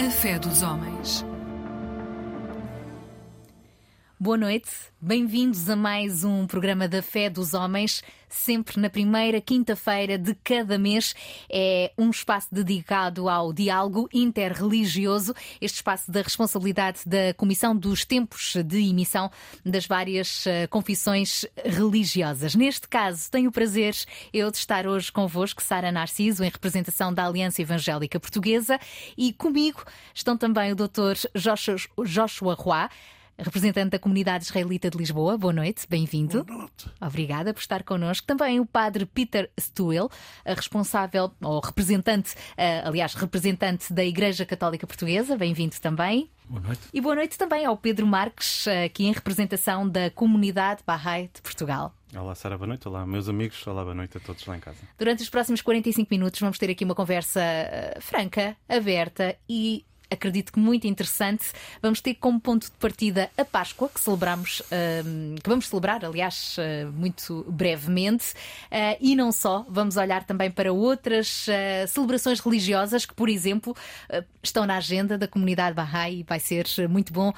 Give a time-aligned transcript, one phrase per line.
[0.00, 1.29] A fé dos homens.
[4.22, 10.18] Boa noite, bem-vindos a mais um programa da Fé dos Homens, sempre na primeira quinta-feira
[10.18, 11.14] de cada mês.
[11.50, 18.56] É um espaço dedicado ao diálogo interreligioso, este espaço da responsabilidade da Comissão dos Tempos
[18.62, 19.30] de Emissão
[19.64, 22.54] das várias uh, confissões religiosas.
[22.54, 23.96] Neste caso, tenho o prazer
[24.34, 28.78] eu de estar hoje convosco, Sara Narciso, em representação da Aliança Evangélica Portuguesa,
[29.16, 29.82] e comigo
[30.14, 31.16] estão também o Dr.
[32.04, 32.86] Joshua Roy
[33.42, 35.36] representante da comunidade israelita de Lisboa.
[35.36, 36.44] Boa noite, bem-vindo.
[36.44, 36.90] Boa noite.
[37.00, 38.26] Obrigada por estar connosco.
[38.26, 40.10] Também o padre Peter Stuel,
[40.44, 45.36] responsável, ou representante, eh, aliás, representante da Igreja Católica Portuguesa.
[45.36, 46.30] Bem-vindo também.
[46.48, 46.80] Boa noite.
[46.92, 51.40] E boa noite também ao Pedro Marques, eh, aqui em representação da comunidade Bahá'í de
[51.42, 51.94] Portugal.
[52.14, 52.88] Olá, Sara, boa noite.
[52.88, 53.64] Olá, meus amigos.
[53.68, 54.78] Olá, boa noite a todos lá em casa.
[54.98, 60.52] Durante os próximos 45 minutos vamos ter aqui uma conversa uh, franca, aberta e acredito
[60.52, 61.52] que muito interessante.
[61.80, 66.56] Vamos ter como ponto de partida a Páscoa, que celebramos, uh, que vamos celebrar, aliás,
[66.58, 73.06] uh, muito brevemente, uh, e não só, vamos olhar também para outras uh, celebrações religiosas
[73.06, 73.76] que, por exemplo,
[74.42, 77.32] estão na agenda da comunidade Bahá'í e vai ser muito bom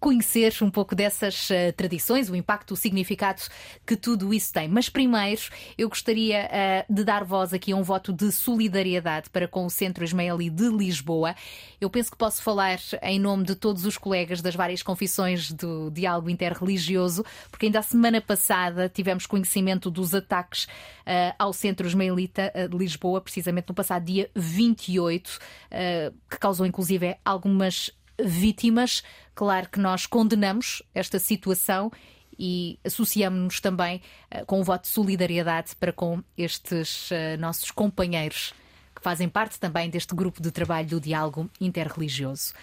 [0.00, 3.42] conhecer um pouco dessas tradições, o impacto, o significado
[3.86, 4.68] que tudo isso tem.
[4.68, 5.42] Mas primeiro,
[5.76, 6.48] eu gostaria
[6.88, 10.68] de dar voz aqui a um voto de solidariedade para com o Centro Ismaeli de
[10.68, 11.34] Lisboa.
[11.80, 15.90] Eu penso que posso falar em nome de todos os colegas das várias confissões do
[15.90, 22.52] diálogo interreligioso, porque ainda a semana passada tivemos conhecimento dos ataques uh, ao Centro Ismaelita
[22.70, 29.02] de Lisboa, precisamente no passado dia 28, uh, que causou inclusive algumas vítimas.
[29.34, 31.90] Claro que nós condenamos esta situação
[32.38, 34.00] e associamos-nos também
[34.34, 38.54] uh, com o voto de solidariedade para com estes uh, nossos companheiros
[39.02, 42.54] fazem parte também deste grupo de trabalho do diálogo interreligioso.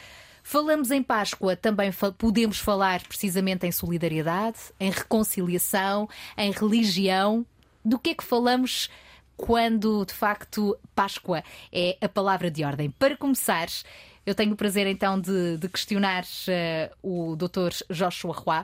[0.41, 7.45] Falamos em Páscoa, também podemos falar precisamente em solidariedade, em reconciliação, em religião.
[7.83, 8.89] Do que é que falamos
[9.37, 12.89] quando de facto Páscoa é a palavra de ordem?
[12.89, 13.67] Para começar,
[14.25, 17.83] eu tenho o prazer então de, de questionar uh, o Dr.
[17.89, 18.63] Joshua Roy.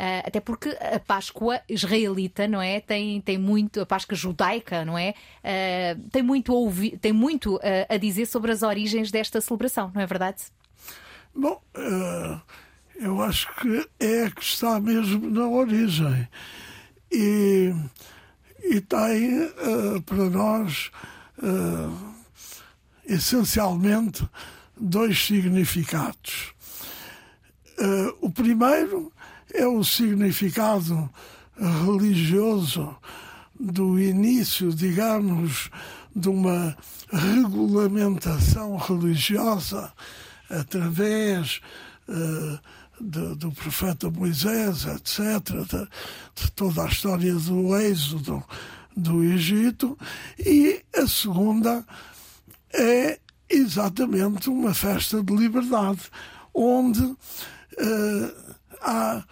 [0.00, 2.80] Uh, até porque a Páscoa israelita, não é?
[2.80, 5.12] Tem, tem muito, a Páscoa judaica, não é?
[5.44, 9.92] Uh, tem muito, a, ouvir, tem muito uh, a dizer sobre as origens desta celebração,
[9.94, 10.44] não é verdade?
[11.34, 11.60] Bom,
[12.98, 16.26] eu acho que é que está mesmo na origem.
[17.12, 17.74] E,
[18.64, 19.52] e tem
[20.06, 20.90] para nós
[23.06, 24.26] essencialmente
[24.76, 26.52] dois significados.
[28.20, 29.12] o primeiro
[29.54, 31.10] é o significado
[31.84, 32.96] religioso
[33.58, 35.70] do início, digamos,
[36.14, 36.76] de uma
[37.12, 39.92] regulamentação religiosa
[40.48, 41.60] através
[42.08, 42.58] uh,
[43.00, 45.88] de, do profeta Moisés, etc., de,
[46.42, 48.42] de, toda a história do êxodo
[48.96, 49.96] do Egito,
[50.38, 51.84] e a segunda
[52.72, 53.18] é
[53.48, 56.00] exatamente uma festa de liberdade,
[56.52, 57.16] onde uh,
[58.80, 59.24] há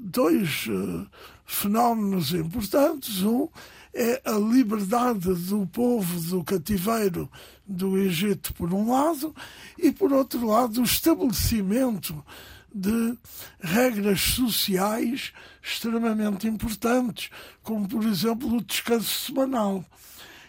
[0.00, 1.06] dois uh,
[1.44, 3.22] fenómenos importantes.
[3.22, 3.48] Um
[3.94, 7.30] é a liberdade do povo do cativeiro
[7.66, 9.34] do Egito, por um lado,
[9.78, 12.22] e por outro lado, o estabelecimento
[12.74, 13.16] de
[13.58, 15.32] regras sociais
[15.62, 17.30] extremamente importantes,
[17.62, 19.82] como, por exemplo, o descanso semanal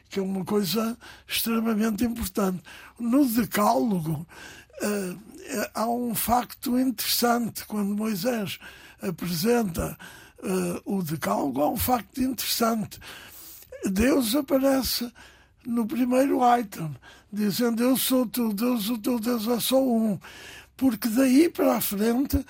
[0.09, 2.61] que é uma coisa extremamente importante.
[2.99, 4.25] No Decálogo,
[4.81, 5.19] uh,
[5.73, 8.59] há um facto interessante quando Moisés
[9.01, 9.97] apresenta
[10.39, 12.99] uh, o decálogo, há um facto interessante.
[13.85, 15.11] Deus aparece
[15.65, 16.95] no primeiro item,
[17.31, 20.19] dizendo eu sou o teu Deus, o teu Deus é só um.
[20.75, 22.43] Porque daí para a frente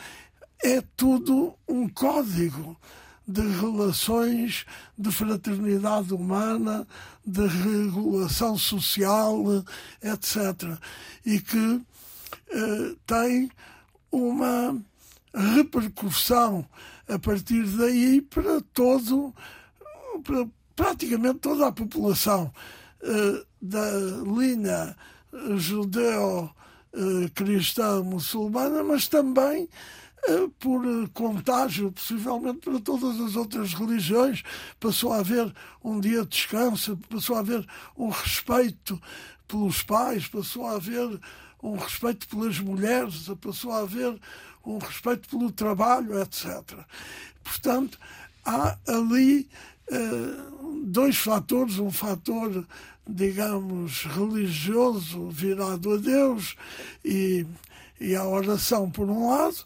[0.64, 2.78] é tudo um código
[3.28, 4.66] de relações
[4.98, 6.88] de fraternidade humana,
[7.26, 9.44] de regulação social,
[10.02, 10.80] etc.
[11.26, 11.82] E que
[12.50, 13.52] eh, tem
[14.10, 14.82] uma
[15.38, 16.66] repercussão
[17.08, 19.34] a partir daí para todo,
[20.24, 22.52] para praticamente toda a população
[23.02, 23.90] uh, da
[24.26, 24.96] linha
[25.58, 29.70] judeu-cristã muçulmana, mas também
[30.30, 34.44] uh, por contágio, possivelmente para todas as outras religiões.
[34.80, 35.54] Passou a haver
[35.84, 37.66] um dia de descanso, passou a haver
[37.98, 39.02] um respeito
[39.48, 41.20] pelos pais, passou a haver
[41.62, 44.20] um respeito pelas mulheres, passou a haver
[44.68, 46.62] um respeito pelo trabalho, etc.
[47.44, 47.98] Portanto,
[48.46, 49.50] há ali
[49.90, 52.66] uh, dois fatores, um fator
[53.10, 56.56] digamos, religioso virado a Deus
[57.06, 57.46] e,
[58.00, 59.64] e à oração, por um lado,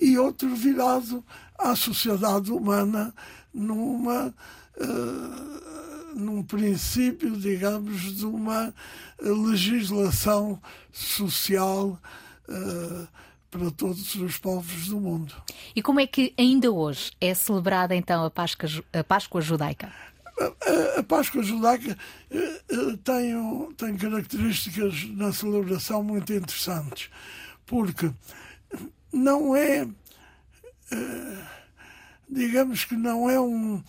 [0.00, 1.24] e outro virado
[1.58, 3.12] à sociedade humana
[3.52, 4.34] numa.
[4.76, 5.64] Uh,
[6.14, 8.72] num princípio, digamos, de uma
[9.20, 10.60] legislação
[10.92, 12.00] social
[12.48, 13.08] uh,
[13.56, 15.32] para todos os povos do mundo.
[15.76, 19.92] E como é que ainda hoje é celebrada então a Páscoa, a Páscoa judaica?
[20.40, 21.96] A, a, Páscoa judaica
[22.32, 23.32] uh, tem,
[23.76, 27.08] tem características na celebração muito interessantes,
[27.64, 28.10] porque
[29.12, 31.44] não é, uh,
[32.28, 33.80] digamos que não é um,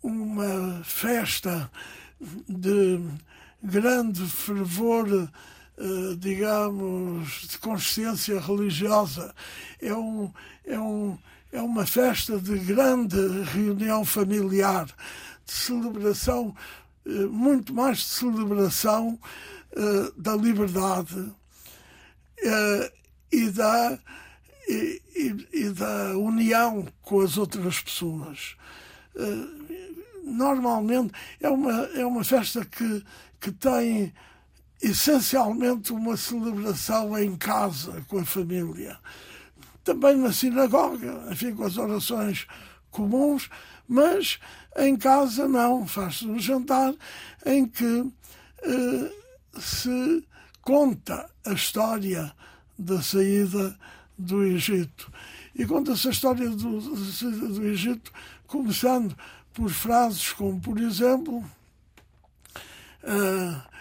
[0.00, 1.68] uma festa
[2.48, 3.00] de
[3.60, 5.28] grande fervor, eh,
[6.18, 9.34] digamos, de consciência religiosa.
[9.80, 10.32] É, um,
[10.64, 11.18] é, um,
[11.50, 14.86] é uma festa de grande reunião familiar,
[15.44, 16.54] de celebração,
[17.06, 19.18] eh, muito mais de celebração
[19.72, 21.32] eh, da liberdade
[23.30, 23.98] e da,
[24.68, 28.56] e, e, e da união com as outras pessoas
[30.24, 33.04] normalmente é uma, é uma festa que,
[33.40, 34.12] que tem
[34.82, 38.98] essencialmente uma celebração em casa com a família.
[39.84, 42.46] Também na sinagoga, enfim, com as orações
[42.90, 43.48] comuns,
[43.88, 44.38] mas
[44.76, 45.86] em casa não.
[45.86, 46.94] Faz-se um jantar
[47.46, 48.12] em que
[48.62, 49.12] eh,
[49.58, 50.24] se
[50.60, 52.32] conta a história
[52.78, 53.76] da saída
[54.18, 55.12] do Egito.
[55.54, 58.12] E conta-se a história do, da saída do Egito
[58.46, 59.16] começando
[59.52, 61.44] por frases como, por exemplo,
[63.02, 63.71] uh,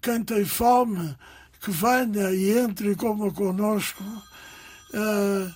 [0.00, 1.16] quem tem fome,
[1.60, 4.02] que venha e entre e coma conosco.
[4.92, 5.54] Uh,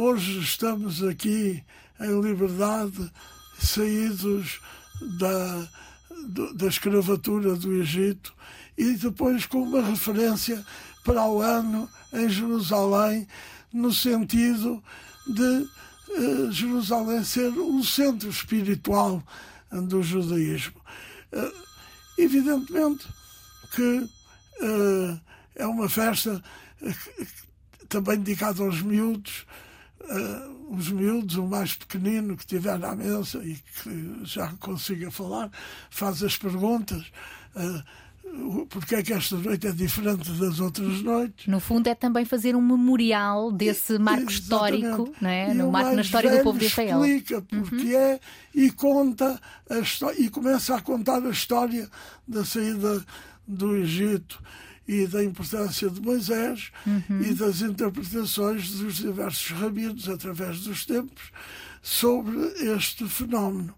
[0.00, 1.62] hoje estamos aqui
[2.00, 3.10] em liberdade,
[3.58, 4.60] saídos
[5.18, 5.68] da,
[6.54, 8.34] da escravatura do Egito,
[8.76, 10.64] e depois com uma referência
[11.04, 13.26] para o ano em Jerusalém,
[13.72, 14.82] no sentido
[15.26, 15.66] de
[16.10, 19.22] eh, Jerusalém ser o centro espiritual
[19.70, 20.80] do judaísmo.
[21.32, 21.65] Uh,
[22.18, 23.06] evidentemente
[23.74, 24.08] que
[24.62, 25.20] uh,
[25.54, 26.42] é uma festa
[27.88, 29.46] também dedicada aos miúdos,
[30.68, 35.50] os miúdos, o mais pequenino que tiver na mesa e que já consiga falar,
[35.90, 37.10] faz as perguntas
[38.68, 41.46] porque é que esta noite é diferente das outras noites.
[41.46, 45.54] No fundo, é também fazer um memorial desse marco histórico, não é?
[45.54, 47.04] no marco na história do povo de Israel.
[47.04, 47.98] explica porque uhum.
[47.98, 48.20] é
[48.54, 51.88] e conta a história, e começa a contar a história
[52.26, 53.04] da saída
[53.46, 54.42] do Egito
[54.88, 57.22] e da importância de Moisés uhum.
[57.22, 61.32] e das interpretações dos diversos rabinos através dos tempos
[61.82, 62.36] sobre
[62.74, 63.74] este fenómeno.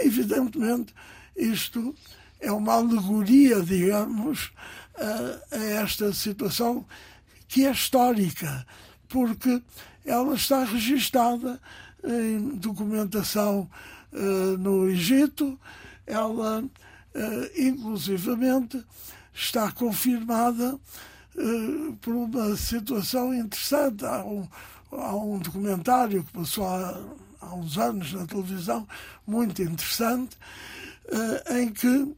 [0.00, 0.94] Evidentemente,
[1.36, 1.94] isto
[2.42, 4.50] é uma alegoria, digamos,
[4.96, 6.84] a, a esta situação
[7.46, 8.66] que é histórica,
[9.08, 9.62] porque
[10.04, 11.60] ela está registada
[12.04, 13.70] em documentação
[14.12, 15.58] uh, no Egito,
[16.04, 16.70] ela, uh,
[17.56, 18.84] inclusivamente,
[19.32, 20.74] está confirmada
[21.36, 24.04] uh, por uma situação interessante.
[24.04, 24.48] Há um,
[24.90, 27.00] há um documentário que passou há,
[27.40, 28.86] há uns anos na televisão,
[29.24, 30.36] muito interessante,
[31.50, 32.16] em que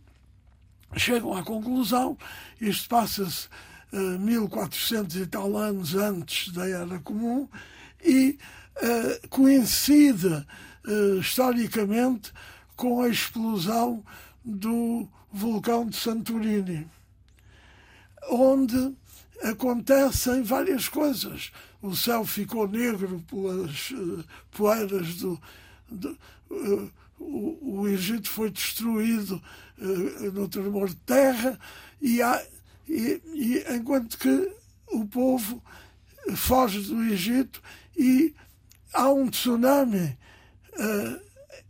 [0.97, 2.17] chegam à conclusão,
[2.61, 3.47] isto passa-se
[3.93, 7.49] uh, eh, 1400 e tal anos antes da Era Comum,
[8.03, 8.39] e
[8.77, 12.33] uh, coincide uh, historicamente
[12.77, 14.05] com a explosão
[14.45, 16.87] do vulcão de Santorini,
[18.31, 18.95] onde
[19.43, 21.53] acontecem várias coisas.
[21.83, 23.93] O céu ficou negro pelas
[24.51, 25.41] poeiras do,
[25.91, 26.17] do
[27.19, 29.43] o, o Egito foi destruído uh,
[30.33, 31.59] no tremor de terra
[32.01, 32.43] e, há,
[32.89, 34.51] e, e, enquanto que
[34.89, 35.63] o povo
[36.37, 37.61] foge do Egito
[37.97, 38.35] e
[38.93, 40.17] há um tsunami
[40.79, 41.21] uh,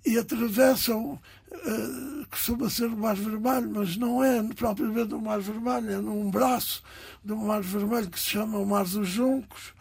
[0.05, 1.19] e atravessam
[1.51, 6.31] uh, costuma ser o Mar Vermelho, mas não é propriamente o Mar Vermelho, é num
[6.31, 6.83] braço
[7.25, 9.73] do Mar Vermelho que se chama o Mar dos Juncos.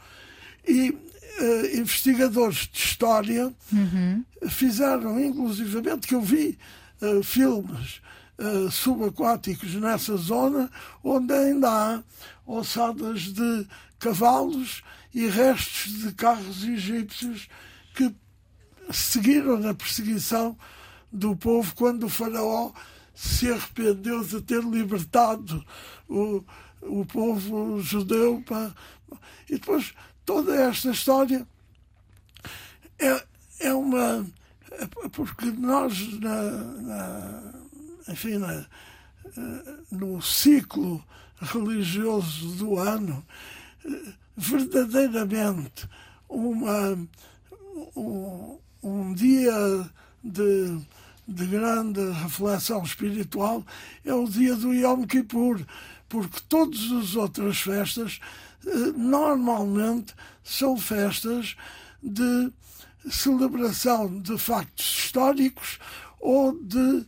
[0.66, 4.24] E uh, investigadores de história uhum.
[4.50, 6.58] fizeram, inclusivamente, que eu vi
[7.22, 8.02] filmes
[8.38, 10.70] uh, subaquáticos nessa zona,
[11.04, 12.04] onde ainda há
[12.46, 13.68] ossadas de
[14.00, 14.82] cavalos
[15.14, 17.48] e restos de carros egípcios
[17.96, 18.14] que
[18.92, 20.58] seguiram na perseguição
[21.12, 22.72] do povo quando o faraó
[23.14, 25.64] se arrependeu de ter libertado
[26.10, 26.44] o,
[26.82, 28.74] o povo judeu para...
[29.48, 29.94] e depois
[30.26, 31.48] toda esta história
[33.00, 33.24] é,
[33.60, 34.26] é uma.
[35.12, 37.54] Porque nós, na, na,
[38.08, 38.66] enfim, na,
[39.92, 41.04] no ciclo
[41.42, 43.26] religioso do ano,
[44.36, 45.88] verdadeiramente
[46.30, 46.98] uma,
[47.96, 49.54] um, um dia
[50.24, 50.80] de,
[51.28, 53.66] de grande reflexão espiritual
[54.04, 55.60] é o dia do Yom Kippur,
[56.10, 58.20] porque todas as outras festas
[58.66, 61.56] eh, normalmente são festas
[62.02, 62.52] de
[63.10, 65.80] celebração de factos históricos
[66.20, 67.06] ou de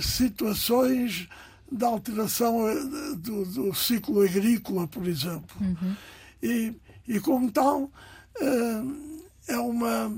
[0.00, 1.28] situações
[1.70, 2.84] de alteração eh,
[3.16, 5.56] do, do, ciclo agrícola, por exemplo.
[5.60, 5.96] Uhum.
[6.42, 6.74] E,
[7.08, 10.12] e, como tal, uh, é uma.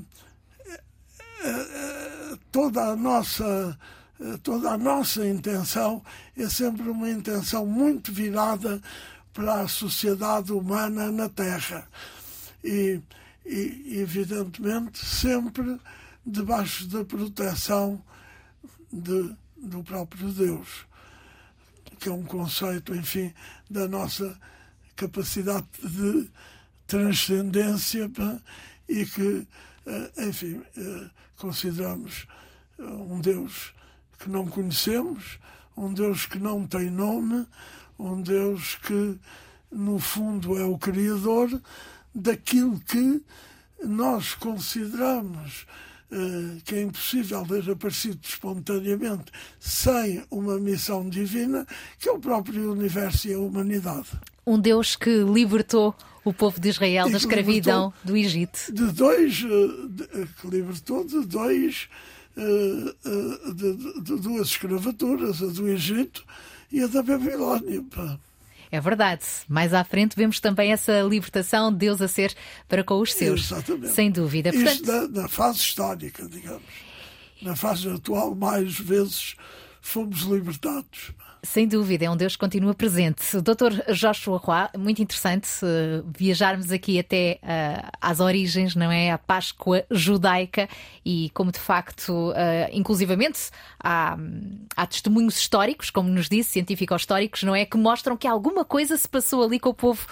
[2.51, 3.79] Toda a nossa
[4.43, 6.03] toda a nossa intenção
[6.37, 8.83] é sempre uma intenção muito virada
[9.33, 11.87] para a sociedade humana na Terra.
[12.65, 13.01] E,
[13.47, 15.79] e evidentemente, sempre
[16.27, 18.03] debaixo da proteção
[18.93, 20.87] de, do próprio Deus,
[21.99, 23.33] que é um conceito, enfim,
[23.71, 24.39] da nossa
[24.97, 26.31] capacidade de
[26.87, 28.11] transcendência
[28.89, 29.47] e que,
[29.87, 32.27] eh, enfim, eh, consideramos
[32.79, 33.75] eh, um Deus
[34.19, 35.39] que não conhecemos,
[35.77, 37.47] um Deus que não tem nome,
[37.99, 39.19] um Deus que,
[39.71, 41.61] no fundo, é o Criador
[42.15, 43.23] daquilo que
[43.85, 45.67] nós consideramos
[46.65, 51.67] que é impossível ter aparecido espontaneamente sem uma missão divina,
[51.99, 54.09] que é o próprio universo e a humanidade.
[54.47, 58.73] Um Deus que libertou o povo de Israel da escravidão do Egito.
[58.73, 60.07] De dois, uh, de,
[60.41, 61.89] que libertou de dois.
[62.37, 66.25] De, de, de, duas escravaturas, a do Egito
[66.71, 67.85] e a da Babilónia.
[68.71, 69.25] É verdade.
[69.49, 72.35] Mais à frente vemos também essa libertação de Deus a ser
[72.69, 73.51] para com os seus.
[73.51, 73.95] Exatamente.
[73.95, 74.53] Sem dúvida.
[74.53, 74.75] Portanto...
[74.75, 76.63] Isto na, na fase histórica, digamos.
[77.41, 79.37] Na fase atual, mais vezes
[79.81, 81.13] fomos libertados.
[81.43, 83.37] Sem dúvida, é um Deus que continua presente.
[83.37, 83.93] O Dr.
[83.93, 89.11] Joshua Roy, muito interessante uh, viajarmos aqui até uh, às origens, não é?
[89.11, 90.69] A Páscoa judaica
[91.05, 92.35] e como de facto, uh,
[92.73, 93.51] inclusivamente,
[93.83, 94.17] há,
[94.77, 97.65] há testemunhos históricos, como nos disse, científico-históricos, não é?
[97.65, 100.07] Que mostram que alguma coisa se passou ali com o povo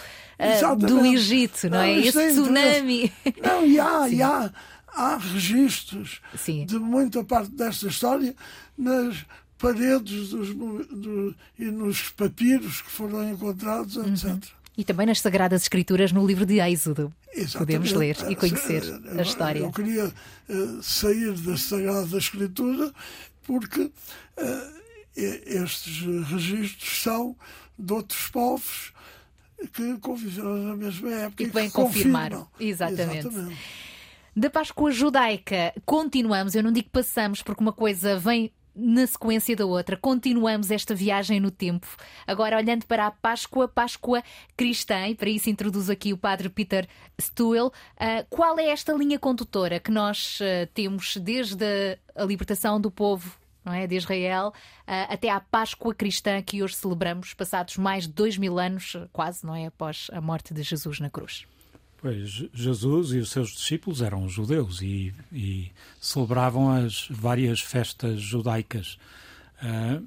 [0.79, 1.99] do Egito, não, não é?
[1.99, 3.13] Esse é tsunami.
[3.43, 4.53] Não, e há, e há,
[4.87, 6.65] há registros Sim.
[6.65, 8.35] de muita parte desta história
[8.77, 9.25] nas
[9.59, 14.25] paredes dos, do, e nos papiros que foram encontrados, etc.
[14.25, 14.41] Uhum.
[14.77, 17.13] E também nas Sagradas Escrituras no livro de Êxodo.
[17.57, 18.83] Podemos ler e conhecer
[19.19, 19.61] a história.
[19.61, 22.93] Eu queria uh, sair da Sagrada Escritura
[23.43, 23.93] porque uh,
[25.17, 27.37] estes registros são
[27.79, 28.93] de outros povos
[29.73, 32.47] que conviveram na mesma época e que vêm confirmar.
[32.61, 33.27] Exatamente.
[33.27, 33.57] Exatamente.
[34.37, 39.65] Da Páscoa judaica, continuamos, eu não digo passamos, porque uma coisa vem na sequência da
[39.65, 39.97] outra.
[39.97, 41.87] Continuamos esta viagem no tempo.
[42.27, 44.23] Agora, olhando para a Páscoa, Páscoa
[44.57, 46.87] cristã, e para isso introduzo aqui o padre Peter
[47.19, 47.69] Stuhl.
[47.69, 53.37] Uh, qual é esta linha condutora que nós uh, temos desde a libertação do povo
[53.65, 54.53] não é, de Israel
[54.87, 59.45] uh, até à Páscoa cristã que hoje celebramos, passados mais de dois mil anos, quase,
[59.45, 61.47] não é, após a morte de Jesus na cruz?
[61.99, 68.99] Pois, Jesus e os seus discípulos eram judeus e, e celebravam as várias festas judaicas.
[69.63, 70.07] Uh,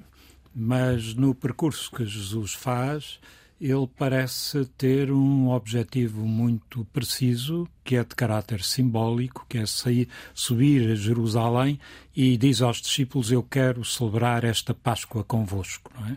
[0.54, 3.20] mas no percurso que Jesus faz,
[3.60, 10.08] ele parece ter um objetivo muito preciso, que é de caráter simbólico, que é sair,
[10.32, 11.78] subir a Jerusalém
[12.16, 15.92] e diz aos discípulos: Eu quero celebrar esta Páscoa convosco.
[15.94, 16.16] Não é?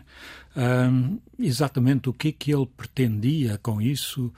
[0.56, 4.32] Um, exatamente o que é que ele pretendia com isso?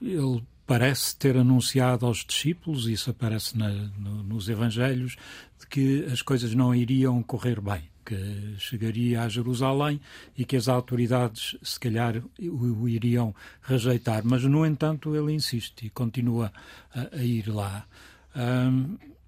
[0.00, 5.16] Ele parece ter anunciado aos discípulos, isso aparece na, no, nos Evangelhos,
[5.58, 9.98] de que as coisas não iriam correr bem, que chegaria a Jerusalém
[10.36, 14.22] e que as autoridades, se calhar, o, o iriam rejeitar.
[14.24, 16.52] Mas, no entanto, ele insiste e continua
[16.94, 17.86] a, a ir lá.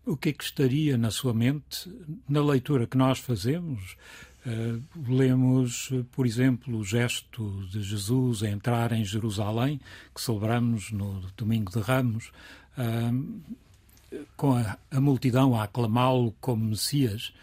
[0.04, 1.90] O que é que estaria na sua mente,
[2.28, 3.96] na leitura que nós fazemos?
[4.47, 9.78] Uh, lemos, por exemplo, o gesto de Jesus a entrar em Jerusalém,
[10.14, 12.32] que celebramos no Domingo de Ramos,
[12.78, 17.35] uh, com a, a, multidão a aclamá-lo como Messias.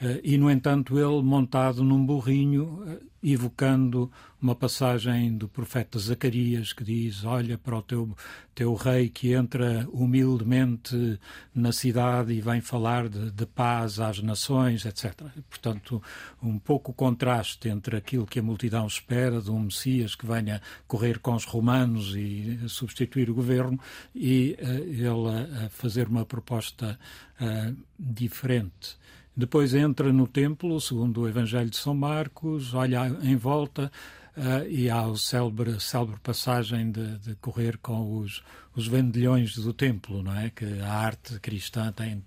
[0.00, 3.00] Uh, e, no entanto, ele montado num burrinho,
[3.32, 8.16] evocando uma passagem do profeta Zacarias que diz: Olha para o teu,
[8.54, 11.18] teu rei que entra humildemente
[11.54, 15.12] na cidade e vem falar de, de paz às nações, etc.
[15.48, 16.00] Portanto,
[16.40, 20.62] um pouco o contraste entre aquilo que a multidão espera de um Messias que venha
[20.86, 23.80] correr com os romanos e substituir o governo
[24.14, 26.98] e uh, ele a, fazer uma proposta
[27.40, 28.96] uh, diferente.
[29.36, 33.92] Depois entra no templo, segundo o Evangelho de São Marcos, olha em volta
[34.34, 38.42] uh, e há a célebre, célebre passagem de, de, correr com os,
[38.74, 40.48] os vendilhões do templo, não é?
[40.48, 42.24] Que a arte cristã tem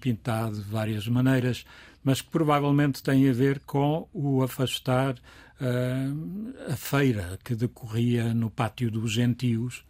[0.00, 1.66] pintado de várias maneiras,
[2.02, 5.16] mas que provavelmente tem a ver com o afastar
[5.60, 9.84] uh, a feira que decorria no pátio dos gentios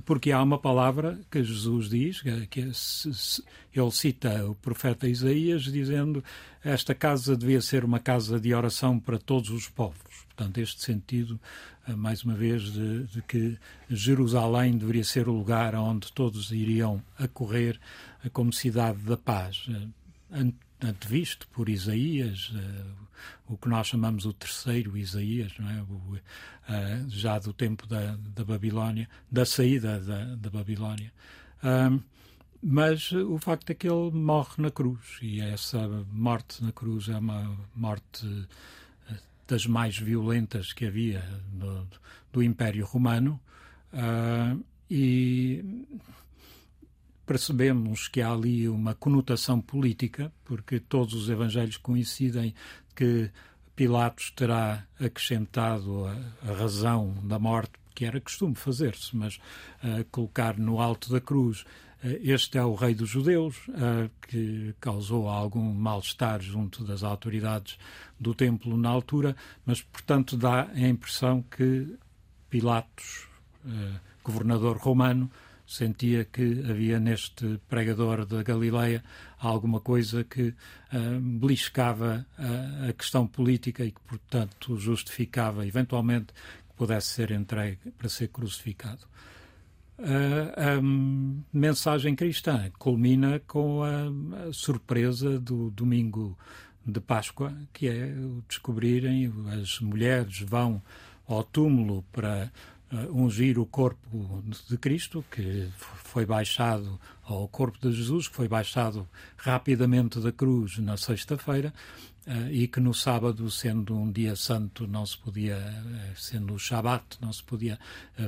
[0.00, 6.24] porque há uma palavra que Jesus diz, que ele cita o profeta Isaías, dizendo
[6.64, 10.24] esta casa devia ser uma casa de oração para todos os povos.
[10.34, 11.38] Portanto, este sentido,
[11.86, 13.58] eh, mais uma vez, de, de que
[13.90, 17.78] Jerusalém deveria ser o lugar onde todos iriam acorrer
[18.32, 19.66] como cidade da paz
[20.82, 25.82] eh, antevisto por Isaías, uh, o que nós chamamos o terceiro Isaías, é?
[25.82, 26.20] O, uh,
[27.08, 31.12] já do tempo da, da Babilónia, da saída da, da Babilónia.
[32.64, 37.18] Mas o facto é que ele morre na cruz e essa morte na cruz é
[37.18, 38.24] uma morte
[39.10, 39.16] eh,
[39.48, 41.88] das mais violentas que havia no,
[42.32, 43.40] do Império Romano
[43.92, 45.84] uh, e
[47.26, 52.54] percebemos que há ali uma conotação política, porque todos os evangelhos coincidem
[52.94, 53.30] que
[53.74, 59.36] Pilatos terá acrescentado a, a razão da morte, que era costume fazer-se, mas
[59.82, 64.74] uh, colocar no alto da cruz uh, este é o rei dos judeus, uh, que
[64.80, 67.78] causou algum mal-estar junto das autoridades
[68.20, 71.96] do templo na altura, mas, portanto, dá a impressão que
[72.50, 73.26] Pilatos,
[74.22, 75.30] governador romano,
[75.66, 79.02] sentia que havia neste pregador da Galileia
[79.38, 86.76] alguma coisa que uh, beliscava a, a questão política e que, portanto, justificava eventualmente que
[86.76, 89.06] pudesse ser entregue para ser crucificado.
[89.98, 90.82] Uh, a
[91.52, 96.36] mensagem cristã culmina com a, a, surpresa do domingo
[96.84, 100.82] de Páscoa, que é o descobrirem, as mulheres vão
[101.28, 102.50] ao túmulo para
[103.10, 105.68] ungir o corpo de Cristo, que
[106.04, 111.72] foi baixado ao corpo de Jesus, que foi baixado rapidamente da cruz na sexta-feira,
[112.26, 116.58] uh, e que no sábado, sendo um dia santo, não se podia, uh, sendo o
[116.58, 117.78] Shabat, não se podia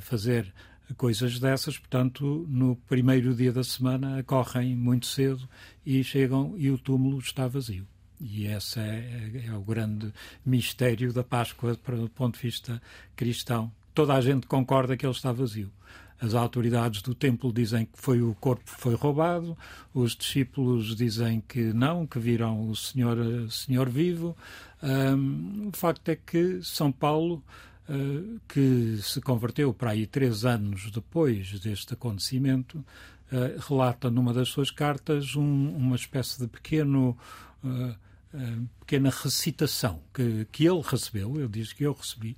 [0.00, 0.52] fazer
[0.96, 5.48] coisas dessas, portanto, no primeiro dia da semana correm muito cedo
[5.84, 7.86] e chegam e o túmulo está vazio.
[8.20, 10.12] E esse é, é, é, o grande
[10.44, 12.80] mistério da Páscoa para o ponto de vista
[13.16, 15.70] cristão, toda a gente concorda que ele está vazio.
[16.20, 19.56] As autoridades do templo dizem que foi o corpo foi roubado,
[19.92, 23.18] os discípulos dizem que não, que viram o Senhor,
[23.50, 24.36] senhor vivo.
[24.82, 27.42] Um, o facto é que São Paulo,
[27.88, 34.48] uh, que se converteu para aí três anos depois deste acontecimento, uh, relata numa das
[34.48, 37.16] suas cartas um, uma espécie de pequeno.
[37.62, 37.94] Uh,
[38.80, 42.36] pequena recitação que, que ele recebeu, ele diz que eu recebi,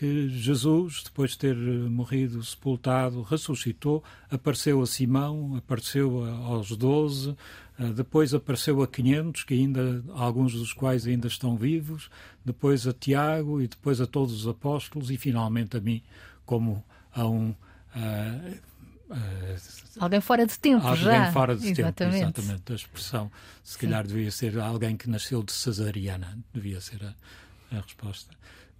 [0.00, 7.36] que Jesus, depois de ter eh, morrido, sepultado, ressuscitou, apareceu a Simão, apareceu aos doze,
[7.78, 12.08] eh, depois apareceu a 500, que ainda alguns dos quais ainda estão vivos,
[12.42, 16.02] depois a Tiago e depois a todos os apóstolos e finalmente a mim,
[16.46, 16.82] como
[17.12, 18.70] a um uh,
[19.10, 19.58] Uh,
[19.98, 21.18] alguém fora de tempo alguém já.
[21.18, 21.96] Alguém fora de exatamente.
[21.96, 22.72] tempo, exatamente.
[22.72, 23.78] A expressão, se Sim.
[23.80, 28.30] calhar devia ser alguém que nasceu de cesariana, devia ser a, a resposta.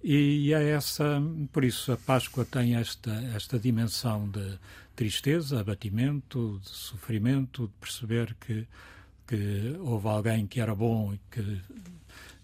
[0.03, 1.21] E é essa,
[1.53, 4.59] por isso a Páscoa tem esta, esta dimensão de
[4.97, 8.67] tristeza, abatimento, de sofrimento, de perceber que,
[9.27, 11.61] que houve alguém que era bom e que,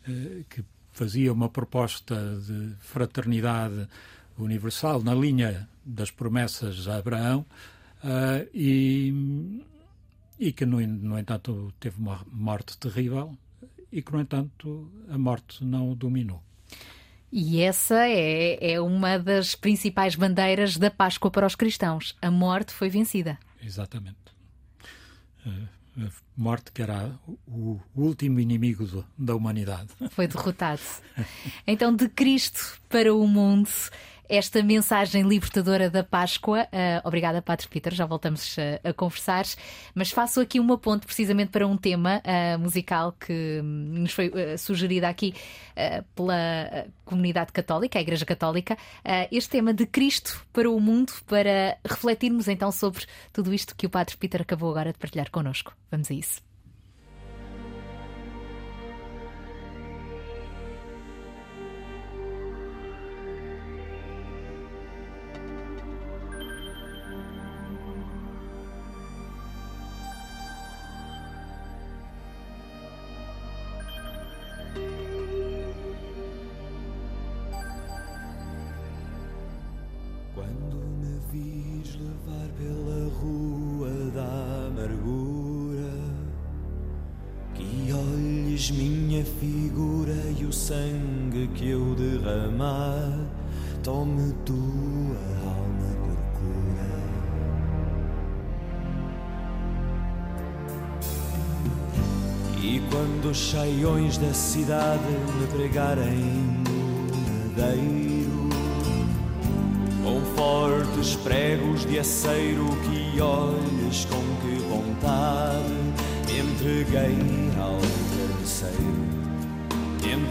[0.07, 3.89] eh, que fazia uma proposta de fraternidade
[4.39, 7.45] universal na linha das promessas a Abraão
[8.05, 9.63] uh, e,
[10.39, 13.37] e que, no, no entanto, teve uma morte terrível
[13.91, 16.46] e que, no entanto, a morte não o dominou.
[17.31, 22.17] E essa é, é uma das principais bandeiras da Páscoa para os cristãos.
[22.23, 23.39] A morte foi vencida.
[23.63, 24.17] Exatamente.
[25.45, 27.11] A morte que era
[27.47, 29.89] o último inimigo do, da humanidade.
[30.11, 30.83] Foi derrotado.
[31.67, 33.71] Então, de Cristo para o mundo
[34.29, 36.63] esta mensagem libertadora da Páscoa.
[36.65, 39.45] Uh, obrigada, Padre Peter, já voltamos a, a, conversar.
[39.95, 44.59] Mas faço aqui uma ponte precisamente para um tema uh, musical que nos foi uh,
[44.59, 45.35] sugerido aqui
[46.15, 48.79] pela comunidade católica, a Igreja Católica.
[49.31, 53.91] este tema de Cristo para o mundo, para refletirmos então sobre tudo isto que o
[53.91, 55.77] Padre Peter acabou agora de partilhar connosco.
[55.91, 56.46] Vamos a isso.
[89.17, 93.19] Minha figura e o sangue que eu derramar,
[93.83, 94.57] tome tua
[95.47, 96.97] alma por cura.
[102.63, 105.03] E quando os chaiões da cidade
[105.41, 106.21] me pregarem
[106.69, 107.17] no
[107.55, 108.51] madeiro,
[110.05, 115.87] com fortes pregos de aceiro que olhes com que vontade
[116.27, 117.17] me entreguei
[117.59, 117.79] ao
[118.47, 119.06] carniceiro, me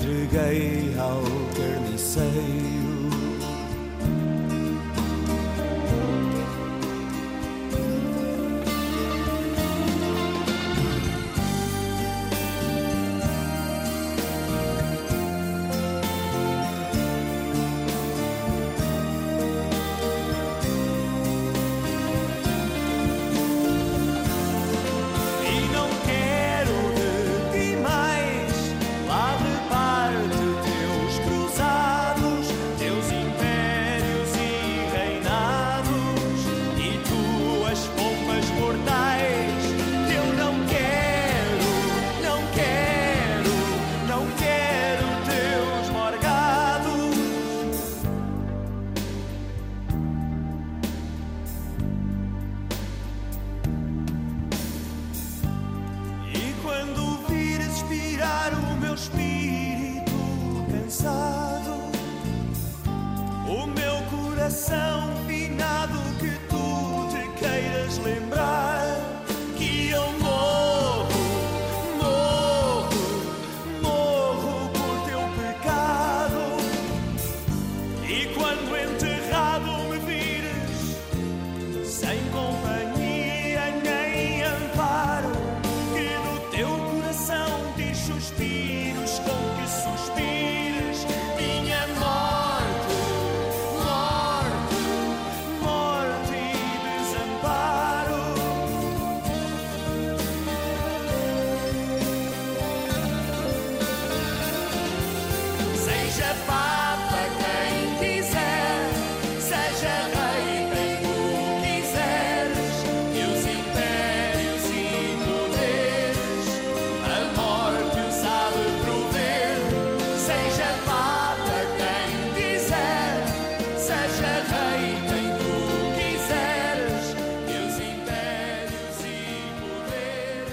[0.05, 1.23] entreguei ao
[1.55, 2.94] carniceiro.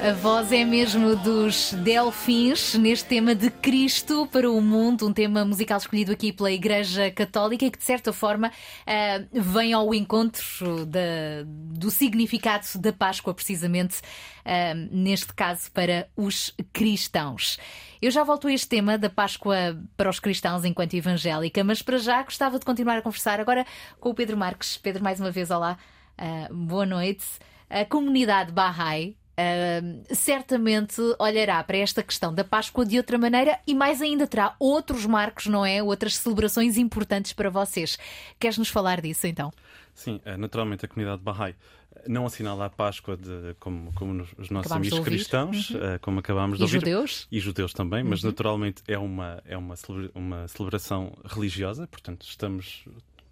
[0.04, 5.44] A voz é mesmo dos Delfins neste tema de Cristo para o mundo, um tema
[5.44, 8.50] musical escolhido aqui pela Igreja Católica e que de certa forma
[8.84, 14.00] eh, vem ao encontro da- do significado da Páscoa, precisamente
[14.44, 17.56] eh, neste caso para os cristãos.
[18.00, 21.98] Eu já volto a este tema da Páscoa para os cristãos enquanto evangélica, mas para
[21.98, 23.64] já gostava de continuar a conversar agora
[24.00, 24.76] com o Pedro Marques.
[24.76, 25.78] Pedro, mais uma vez, olá,
[26.18, 27.24] eh, boa noite.
[27.70, 33.74] A comunidade Bahá'í Uh, certamente olhará para esta questão da Páscoa de outra maneira e
[33.74, 35.82] mais ainda terá outros marcos, não é?
[35.82, 37.98] Outras celebrações importantes para vocês.
[38.38, 39.52] Queres nos falar disso então?
[39.94, 41.54] Sim, eh, naturalmente a comunidade Bahá'í
[41.96, 45.98] eh, não assinala a Páscoa de- como, como os nossos Acabámos de amigos cristãos, eh,
[45.98, 46.78] como acabámos de E ouvir.
[46.78, 47.26] judeus?
[47.30, 52.84] E judeus também, mas naturalmente é uma, é uma, celebra- uma celebração religiosa, portanto estamos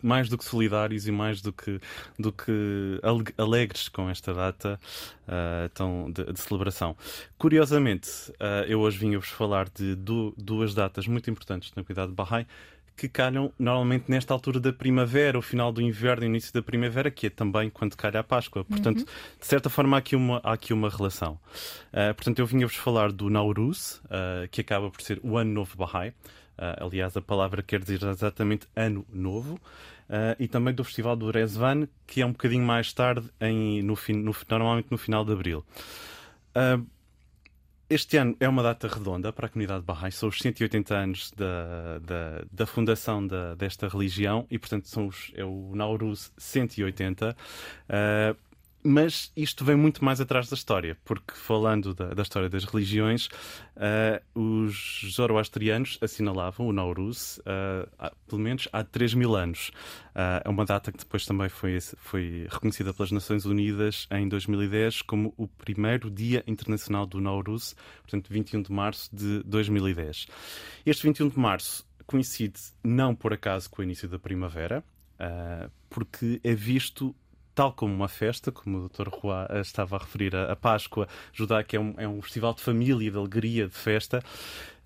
[0.02, 1.80] mais do que solidários e mais do que,
[2.18, 4.78] do que ale- alegres com esta data
[5.28, 6.96] ah, tão de, de celebração.
[7.38, 8.08] Curiosamente,
[8.38, 12.46] ah, eu hoje vim-vos falar de du- duas datas muito importantes na comunidade Bahá'í
[12.96, 17.10] que calham normalmente nesta altura da primavera, o final do inverno e início da primavera,
[17.10, 18.62] que é também quando calha a Páscoa.
[18.62, 19.06] Portanto,
[19.40, 21.40] de certa forma, há aqui uma, há aqui uma relação.
[21.94, 25.78] Ah, portanto, eu vinha-vos falar do Nauruz, ah, que acaba por ser o Ano Novo
[25.78, 26.12] Bahá'í.
[26.60, 29.58] Ah, aliás, a palavra quer dizer exatamente Ano Novo.
[30.08, 33.94] Ah, e também do Festival do Rezvan, que é um bocadinho mais tarde, em, no,
[34.08, 35.64] no- normalmente no final de abril.
[36.54, 36.78] Ah,
[37.88, 41.98] este ano é uma data redonda para a comunidade Bahá'í, são os 180 anos da,
[41.98, 47.36] da, da fundação da- desta religião e, portanto, são os, é o Nauruz 180.
[47.88, 48.36] Ah,
[48.82, 53.28] mas isto vem muito mais atrás da história, porque falando da, da história das religiões,
[53.76, 59.70] ah, os zoroastrianos assinalavam o Nauruz ah, há- pelo menos há 3 mil anos.
[60.14, 65.02] Ah, é uma data que depois também foi, foi reconhecida pelas Nações Unidas em 2010
[65.02, 70.26] como o primeiro Dia Internacional do Nauruz, portanto 21 de março de 2010.
[70.86, 74.82] Este 21 de março coincide não por acaso com o início da primavera,
[75.20, 77.14] uh, porque é visto
[77.60, 79.08] tal como uma festa, como o Dr.
[79.10, 83.10] Roy estava a referir, a, a Páscoa judaica é um, é um festival de família,
[83.10, 84.22] de alegria, de festa.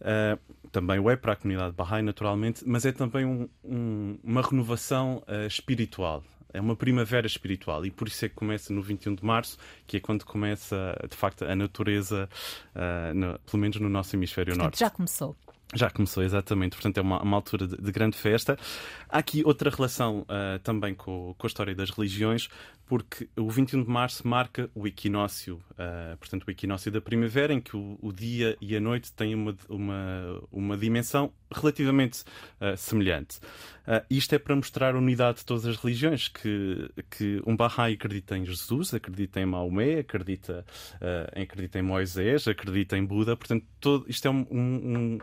[0.01, 0.37] Uh,
[0.73, 5.23] também o é para a comunidade Bahá'í, naturalmente, mas é também um, um, uma renovação
[5.29, 6.25] uh, espiritual.
[6.53, 9.57] É uma primavera espiritual e por isso é que começa no 21 de março,
[9.87, 12.29] que é quando começa, de facto, a natureza,
[12.75, 14.81] uh, no, pelo menos no nosso hemisfério Portanto, norte.
[14.81, 15.37] já começou.
[15.75, 16.77] Já começou, exatamente.
[16.77, 18.57] Portanto, é uma, uma altura de, de, grande festa.
[19.09, 22.49] Há aqui outra relação uh, também com, com, a história das religiões,
[22.87, 27.61] porque o 21 de março marca o equinócio, uh, portanto, o equinócio da primavera, em
[27.61, 32.23] que o, o, dia e a noite têm uma, uma, uma dimensão relativamente
[32.61, 33.39] uh, semelhante.
[34.11, 38.37] isto é para mostrar a unidade de todas as religiões, que, que um Bahá'í acredita
[38.37, 40.65] em Jesus, acredita em Maomé, acredita,
[41.41, 43.37] acredita em Moisés, acredita em Buda.
[43.37, 45.19] Portanto, todo, isto é um, um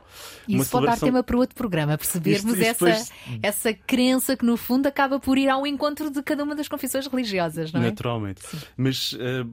[0.47, 3.39] isso pode dar tema para outro programa, percebermos isto, isto essa, depois...
[3.41, 7.07] essa crença que, no fundo, acaba por ir ao encontro de cada uma das confissões
[7.07, 7.85] religiosas, não é?
[7.85, 8.45] Naturalmente.
[8.45, 8.57] Sim.
[8.77, 9.13] Mas.
[9.13, 9.51] Uh...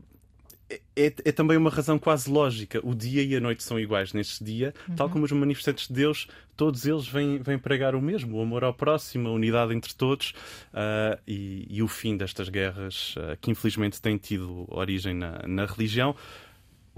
[0.95, 2.79] É, é, também uma razão quase lógica.
[2.87, 4.97] O dia e a noite são iguais neste dia, uhum.
[4.97, 8.65] tal como os manifestantes de Deus, todos eles vêm, vêm pregar o mesmo: o amor
[8.65, 10.35] ao próximo, a unidade entre todos
[10.75, 15.65] uh, e, e, o fim destas guerras uh, que infelizmente têm tido origem na, na
[15.65, 16.15] religião.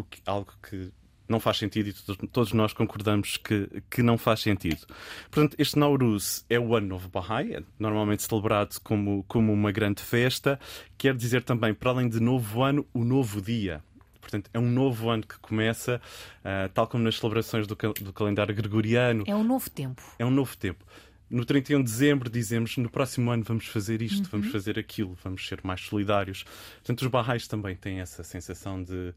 [0.08, 0.90] Que, algo que
[1.30, 4.86] não faz sentido e todos, nós concordamos que, que não faz sentido.
[5.30, 10.02] Portanto, este Nauruz é o Ano Novo Bahá'í, é normalmente celebrado como, como uma grande
[10.02, 10.58] festa,
[10.98, 13.82] quer dizer também, para além de novo ano, o novo dia.
[14.20, 16.00] Portanto, é um novo ano que começa,
[16.40, 19.24] uh, tal como nas celebrações do, do calendário gregoriano.
[19.26, 20.02] É um novo tempo.
[20.18, 20.84] É um novo tempo
[21.30, 24.30] no 31 de dezembro dizemos no próximo ano vamos fazer isto, uhum.
[24.32, 26.44] vamos fazer aquilo, vamos ser mais solidários.
[26.78, 29.14] Portanto, os barrais também têm essa sensação de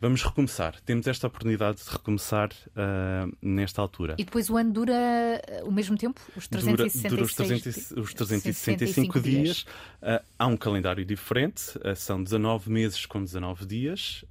[0.00, 0.80] Vamos recomeçar.
[0.82, 4.14] Temos esta oportunidade de recomeçar uh, nesta altura.
[4.16, 6.20] E depois o ano dura uh, o mesmo tempo?
[6.36, 9.42] Os 366 dura, dura os, 300, os 365 dias.
[9.42, 9.60] dias.
[10.00, 14.24] Uh, há um calendário diferente, são 19 meses com 19 dias,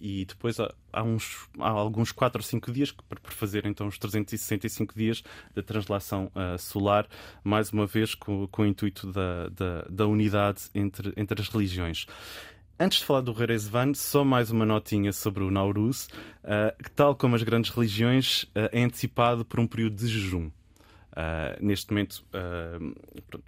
[0.00, 3.98] e depois há, há, uns, há alguns 4 ou 5 dias para fazer então os
[3.98, 5.22] 365 dias
[5.54, 7.06] da translação solar,
[7.44, 12.06] mais uma vez com, com o intuito da, da, da unidade entre, entre as religiões.
[12.78, 16.08] Antes de falar do Reresvan, só mais uma notinha sobre o Nauruz,
[16.44, 20.50] uh, que, tal como as grandes religiões, uh, é antecipado por um período de jejum.
[21.16, 22.94] Uh, neste momento uh,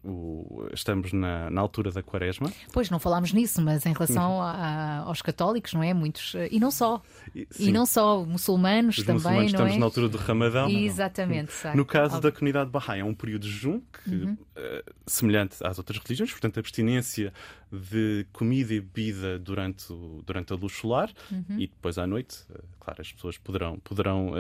[0.03, 2.51] o, estamos na, na, altura da quaresma.
[2.73, 5.93] Pois, não falámos nisso, mas em relação a, aos católicos, não é?
[5.93, 7.03] Muitos, e não só.
[7.35, 9.79] E, e não só, muçulmanos Os também, muçulmanos estamos é?
[9.79, 10.71] na altura do Ramadão.
[10.71, 11.53] Exatamente.
[11.75, 14.33] No caso da comunidade Bahá'í, é um período de jejum que, uhum.
[14.33, 17.35] uh, semelhante às outras religiões, portanto, abstinência
[17.73, 21.59] de comida e bebida durante, o, durante a luz solar uhum.
[21.59, 22.45] e depois à noite,
[22.81, 24.33] claro, as pessoas poderão, poderão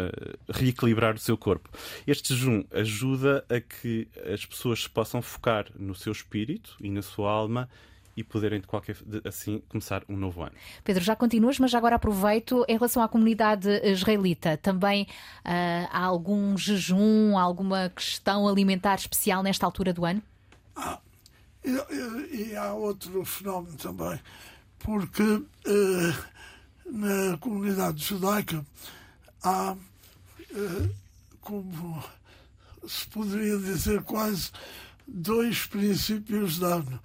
[0.48, 1.68] reequilibrar o seu corpo.
[2.06, 6.90] Este jejum ajuda ajuda a que as pessoas se possam focar no seu espírito e
[6.90, 7.68] na sua alma
[8.16, 10.52] e poderem, de qualquer assim, começar um novo ano.
[10.82, 14.56] Pedro, já continuas, mas já agora aproveito em relação à comunidade israelita.
[14.56, 20.20] Também uh, há algum jejum, alguma questão alimentar especial nesta altura do ano?
[20.74, 20.98] Ah,
[21.64, 24.20] e, e, e há outro fenómeno também,
[24.78, 25.46] porque uh,
[26.86, 28.64] na comunidade judaica
[29.42, 30.94] há uh,
[31.40, 32.02] como
[32.86, 34.50] se poderia dizer quase
[35.06, 37.00] dois princípios de ano.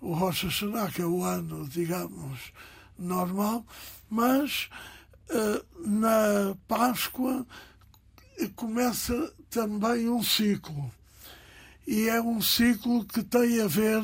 [0.00, 2.52] O Rocha Hashanah, que é o ano, digamos,
[2.98, 3.64] normal,
[4.10, 4.68] mas
[5.30, 7.46] uh, na Páscoa
[8.54, 10.92] começa também um ciclo.
[11.86, 14.02] E é um ciclo que tem a ver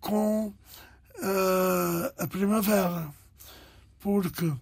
[0.00, 3.08] com uh, a primavera,
[4.00, 4.58] porque, uh,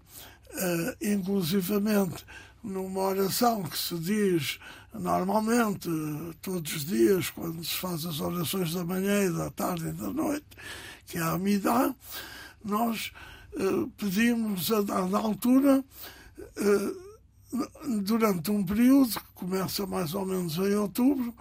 [1.00, 2.24] inclusivamente,
[2.62, 4.58] numa oração que se diz
[4.92, 5.88] normalmente,
[6.42, 10.10] todos os dias, quando se faz as orações da manhã e da tarde e da
[10.10, 10.46] noite,
[11.06, 11.94] que é a Amidá,
[12.64, 13.12] nós
[13.54, 15.84] eh, pedimos a dada altura,
[18.00, 21.34] durante um período, que começa mais ou menos em outubro,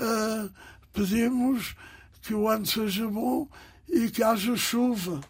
[0.00, 0.50] eh,
[0.92, 1.76] pedimos
[2.22, 3.48] que o ano seja bom
[3.88, 5.20] e que haja chuva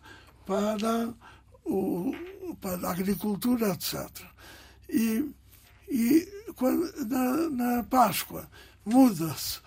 [0.46, 1.14] para,
[1.64, 2.14] o,
[2.61, 4.09] para a agricultura, etc.
[4.88, 5.30] E,
[5.88, 8.48] e quando, na, na Páscoa
[8.85, 9.61] muda-se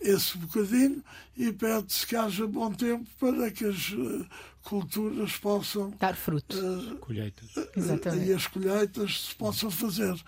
[0.00, 1.02] esse bocadinho
[1.36, 4.26] e pede-se que haja bom tempo para que as uh,
[4.62, 7.56] culturas possam dar fruto, uh, colheitas.
[7.56, 10.18] Uh, e as colheitas se possam fazer.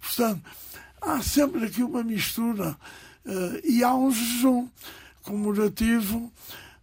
[0.00, 0.42] Portanto,
[1.02, 2.76] há sempre aqui uma mistura
[3.64, 4.68] e há um jejum
[5.22, 6.32] comemorativo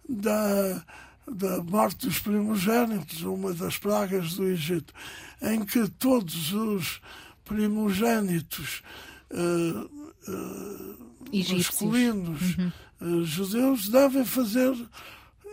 [0.07, 0.83] da,
[1.27, 4.93] da morte dos primogênitos, uma das pragas do Egito,
[5.41, 7.01] em que todos os
[7.43, 8.83] primogênitos
[9.31, 9.89] uh,
[10.31, 12.57] uh, masculinos
[13.01, 14.73] eh, judeus devem fazer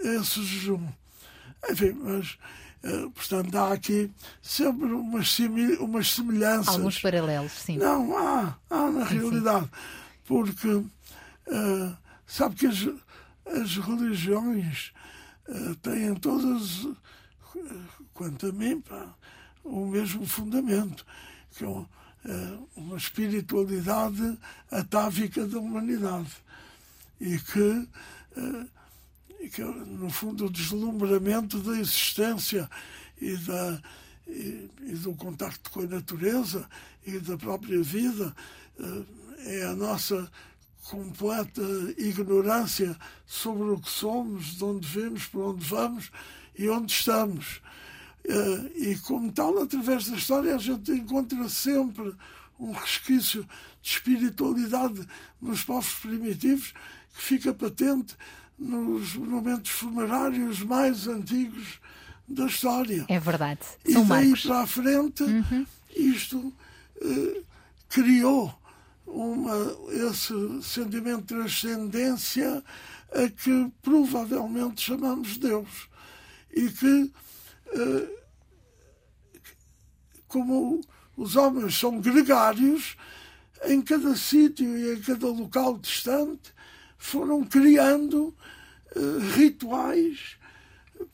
[0.02, 0.86] esse jejum.
[1.70, 2.38] Enfim, mas,
[2.82, 5.38] eh, portanto, há aqui sempre umas,
[5.80, 6.74] umas semelhanças.
[6.74, 7.78] Alguns paralelos, sim.
[7.78, 9.68] Não, há, há na realidade.
[10.32, 10.82] Porque
[11.46, 11.92] eh,
[12.26, 12.88] sabe que as,
[13.44, 14.90] as religiões
[15.46, 16.88] eh, têm todas,
[18.14, 19.14] quanto a mim, pá,
[19.62, 21.04] o mesmo fundamento,
[21.54, 21.86] que é um,
[22.24, 24.38] eh, uma espiritualidade
[24.70, 26.32] atávica da humanidade.
[27.20, 27.88] E que,
[29.38, 32.70] e que, no fundo, o deslumbramento da existência
[33.20, 33.82] e, da,
[34.26, 36.66] e, e do contacto com a natureza
[37.06, 38.34] e da própria vida
[39.44, 40.30] é a nossa
[40.84, 41.62] completa
[41.96, 46.10] ignorância sobre o que somos, de onde vimos, para onde vamos
[46.58, 47.60] e onde estamos.
[48.24, 52.14] Eh, E, como tal, através da história, a gente encontra sempre
[52.58, 53.42] um resquício
[53.80, 55.06] de espiritualidade
[55.40, 56.72] nos povos primitivos
[57.14, 58.14] que fica patente
[58.58, 61.80] nos monumentos funerários mais antigos
[62.28, 63.04] da história.
[63.08, 63.60] É verdade.
[63.84, 64.46] E São daí marcos.
[64.46, 65.24] para a frente,
[65.96, 66.52] isto
[67.00, 67.42] eh,
[67.88, 68.54] criou
[69.12, 69.76] uma,
[70.08, 72.64] esse sentimento de transcendência
[73.12, 75.88] a que provavelmente chamamos Deus.
[76.50, 77.12] E que,
[77.66, 78.22] eh,
[80.26, 80.80] como
[81.16, 82.96] os homens são gregários,
[83.64, 86.52] em cada sítio e em cada local distante
[86.96, 88.34] foram criando
[88.96, 89.00] eh,
[89.36, 90.36] rituais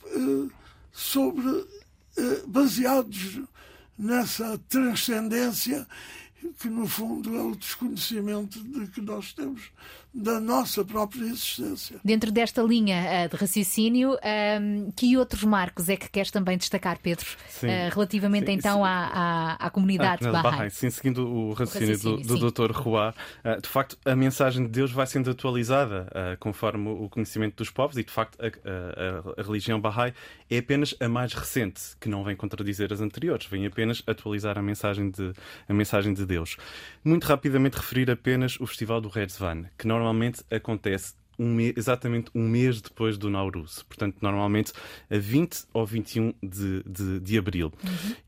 [0.06, 0.48] eh,
[0.92, 1.78] sobre
[2.48, 3.40] baseados
[3.96, 5.86] nessa transcendência
[6.58, 9.70] que no fundo é o desconhecimento de que nós temos
[10.12, 11.96] da nossa própria existência.
[12.04, 16.98] Dentro desta linha eh, de raciocínio, ehm, que outros marcos é que queres também destacar,
[17.00, 17.26] Pedro?
[17.48, 17.68] Sim.
[17.68, 18.82] Eh, relativamente Sim, então sim.
[18.84, 20.70] à, à, à comunidade Ah, Bahá'í.
[20.70, 22.72] Sim, seguindo o raciocínio, raciocínio, do, do Dr.
[23.44, 27.70] Ah, de facto, a mensagem de Deus vai sendo atualizada ah, conforme o conhecimento dos
[27.70, 30.12] povos e, de facto, a, a- a religião Bahá'í
[30.50, 34.62] é apenas a mais recente, que não vem contradizer as anteriores, vem apenas atualizar a
[34.62, 35.32] mensagem de,
[35.68, 36.56] a mensagem de Deus.
[37.04, 42.48] Muito rapidamente referir apenas o Festival do Redzvan, que normalmente acontece um me- exatamente um
[42.48, 43.82] mês depois do Nauruz.
[43.84, 44.72] Portanto, normalmente
[45.10, 47.72] a 20 ou 21 de, de, de abril.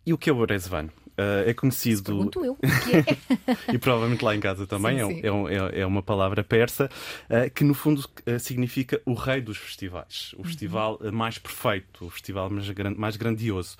[0.06, 0.88] E o que é o Rezvan?
[1.18, 2.02] Ah, é conhecido.
[2.04, 2.56] Pergunto eu.
[2.62, 3.74] é?
[3.74, 5.20] e provavelmente lá em casa também Sim, é, sim.
[5.26, 6.88] é um- é- é uma palavra persa
[7.28, 10.42] ah, que no fundo ah, significa o rei dos festivais, Uhum.
[10.42, 13.76] o festival ah, mais perfeito, o festival mais, gran- mais grandioso,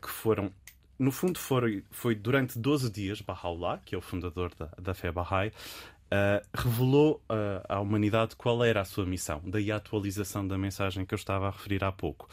[0.00, 0.50] que foram
[0.98, 5.12] no fundo foi, foi durante 12 dias Baha'u'llah, que é o fundador da, da fé
[5.12, 5.52] Bahá'í,
[6.10, 11.04] ah, revelou ah, à humanidade qual era a sua missão, daí a atualização da mensagem
[11.04, 12.28] que eu estava a referir há pouco.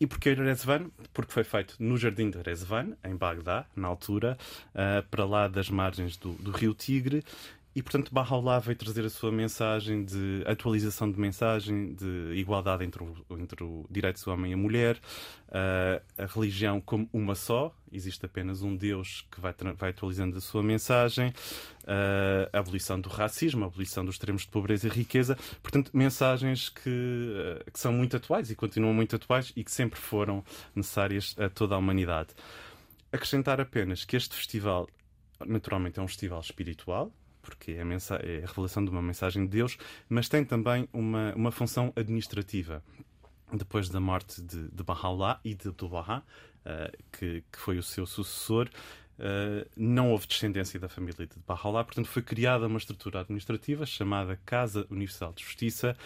[0.00, 0.90] E porquê Rezvan?
[1.12, 4.38] Porque foi feito no jardim de Rezvan, em Bagdá, na altura,
[4.74, 7.24] ah, para lá das margens do, do rio Tigre.
[7.74, 13.02] E, portanto, Baha'u'llah veio trazer a sua mensagem de atualização de mensagem, de igualdade entre,
[13.04, 14.98] o, entre o direitos do homem e a mulher,
[15.50, 20.40] ah, a religião como uma só, existe apenas um Deus que vai, vai atualizando a
[20.40, 21.32] sua mensagem,
[21.86, 25.36] ah, a abolição do racismo, a abolição dos extremos de pobreza e riqueza.
[25.62, 30.00] Portanto, mensagens que, ah, que são muito atuais e continuam muito atuais e que sempre
[30.00, 30.42] foram
[30.74, 32.30] necessárias a toda a humanidade.
[33.12, 34.88] Acrescentar apenas que este festival,
[35.46, 37.12] naturalmente, é um festival espiritual,
[37.48, 41.32] porque é a, é a revelação de uma mensagem de Deus, mas tem também uma,
[41.34, 42.84] uma função administrativa.
[43.50, 46.22] Depois da morte de, de Baha'u'llah e de Abdu'l-Bahá,
[46.66, 48.68] eh, que, que foi o seu sucessor,
[49.18, 54.38] eh, não houve descendência da família de Baha'u'llah, portanto foi criada uma estrutura administrativa chamada
[54.44, 55.96] Casa Universal de Justiça,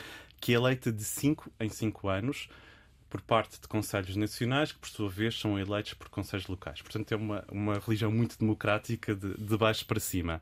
[0.40, 2.48] que é eleita de 5 em 5 anos
[3.12, 6.81] por parte de conselhos nacionais, que por sua vez são eleitos por conselhos locais.
[6.81, 10.40] Portanto, é uma, uma religião muito democrática de, de baixo para cima.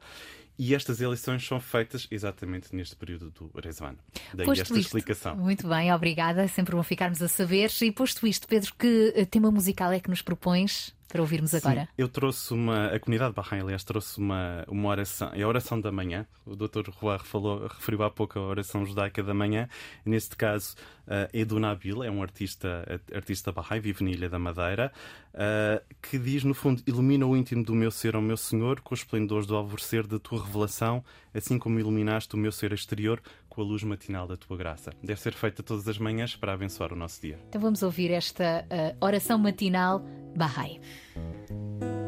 [0.62, 3.96] E estas eleições são feitas exatamente neste período do Rezvan.
[4.34, 5.34] Daí Posto esta isto, explicação.
[5.34, 6.46] Muito bem, obrigada.
[6.48, 7.70] Sempre bom ficarmos a saber.
[7.80, 11.82] E posto isto, Pedro, que tema musical é que nos propões para ouvirmos agora?
[11.82, 12.86] Sim, eu trouxe uma.
[12.86, 15.30] A comunidade Bahrein, aliás, trouxe uma, uma oração.
[15.34, 16.24] É a oração da manhã.
[16.46, 16.88] O Dr.
[16.90, 19.68] Roar falou, referiu há pouco a oração judaica da manhã.
[20.04, 24.92] Neste caso, uh, Edu Nabil é um artista, artista Bahrein, vive na Ilha da Madeira,
[25.34, 28.94] uh, que diz, no fundo, ilumina o íntimo do meu ser, ó meu Senhor, com
[28.94, 31.04] os esplendores do alvorecer da tua revelação,
[31.34, 33.20] assim como iluminaste o meu ser exterior
[33.50, 34.92] com a luz matinal da tua graça.
[35.02, 37.38] Deve ser feita todas as manhãs para abençoar o nosso dia.
[37.48, 40.02] Então vamos ouvir esta uh, oração matinal
[40.34, 40.80] Bahá'í.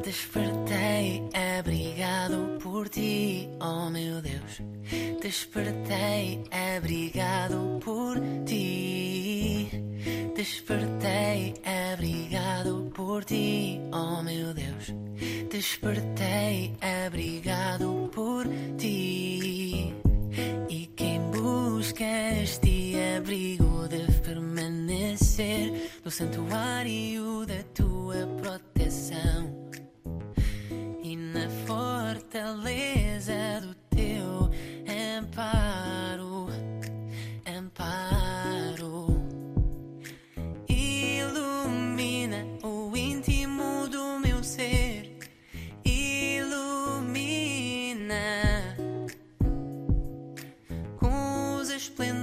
[0.05, 1.23] Despertei
[1.59, 4.61] abrigado por ti, oh meu Deus.
[5.21, 6.43] Despertei
[6.77, 9.69] abrigado por ti.
[10.35, 11.55] Despertei
[11.93, 14.93] abrigado por ti, oh meu Deus.
[15.51, 18.47] Despertei abrigado por
[18.79, 19.92] ti.
[22.43, 29.71] Este abrigo de permanecer no santuário da tua proteção
[31.03, 34.51] e na fortaleza do teu
[35.19, 36.49] amparo,
[37.47, 38.22] amparo.
[51.91, 52.22] Com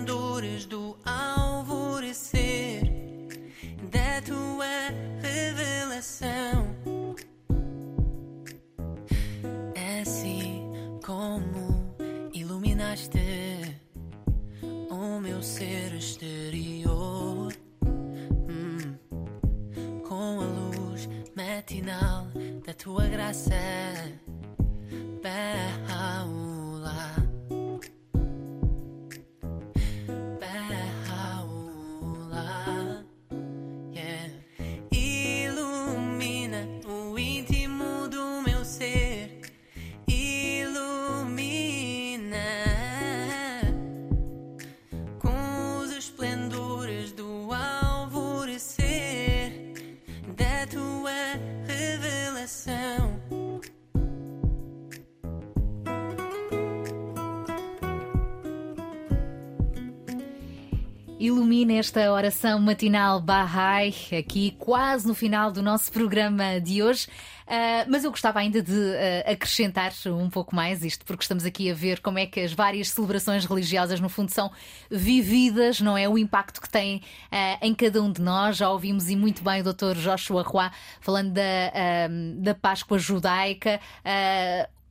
[61.69, 67.07] Ilumina esta oração matinal Bahá'í, aqui quase no final do nosso programa de hoje.
[67.45, 71.69] Ah, mas eu gostava ainda de ah, acrescentar um pouco mais isto, porque estamos aqui
[71.69, 74.51] a ver como é que as várias celebrações religiosas, no fundo, são
[74.89, 76.09] vividas, não é?
[76.09, 78.57] O impacto que têm ah, em cada um de nós.
[78.57, 79.95] Já ouvimos e muito bem o Dr.
[79.95, 82.07] Joshua Roy falando da,
[82.37, 83.79] da Páscoa judaica,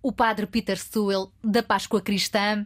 [0.00, 2.64] o Padre Peter Sewell da Páscoa cristã.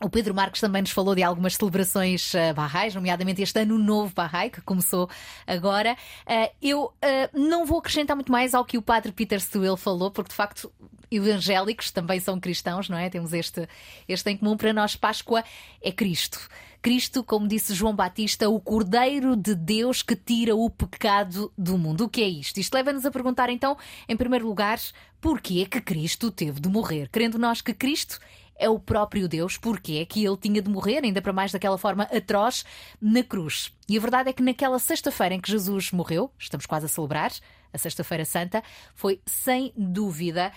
[0.00, 4.14] O Pedro Marcos também nos falou de algumas celebrações uh, barrais, nomeadamente este ano novo
[4.14, 5.10] barrai, que começou
[5.44, 5.96] agora.
[6.24, 6.92] Uh, eu uh,
[7.32, 10.72] não vou acrescentar muito mais ao que o padre Peter Sewell falou, porque de facto
[11.10, 13.10] evangélicos também são cristãos, não é?
[13.10, 13.68] Temos este,
[14.06, 14.56] este em comum.
[14.56, 15.42] Para nós, Páscoa
[15.82, 16.48] é Cristo.
[16.80, 22.04] Cristo, como disse João Batista, o Cordeiro de Deus que tira o pecado do mundo.
[22.04, 22.60] O que é isto?
[22.60, 23.76] Isto leva-nos a perguntar, então,
[24.08, 24.78] em primeiro lugar,
[25.20, 27.08] porquê que Cristo teve de morrer?
[27.08, 28.20] Querendo nós que Cristo
[28.58, 31.78] é o próprio Deus, porque é que ele tinha de morrer, ainda para mais daquela
[31.78, 32.64] forma atroz,
[33.00, 33.72] na cruz.
[33.88, 37.32] E a verdade é que naquela sexta-feira em que Jesus morreu, estamos quase a celebrar,
[37.72, 38.62] a Sexta-feira Santa,
[38.94, 40.52] foi sem dúvida.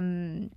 [0.00, 0.48] hum,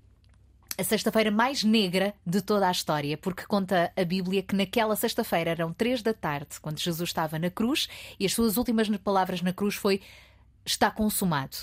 [0.76, 5.52] a sexta-feira mais negra de toda a história, porque conta a Bíblia que naquela sexta-feira
[5.52, 7.88] eram três da tarde, quando Jesus estava na cruz,
[8.20, 10.02] e as suas últimas palavras na cruz foi:
[10.66, 11.58] Está consumado.